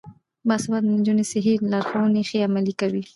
باسواده 0.47 0.87
نجونې 0.97 1.25
صحي 1.31 1.53
لارښوونې 1.71 2.21
ښې 2.29 2.39
عملي 2.47 2.73
کوي. 2.81 3.03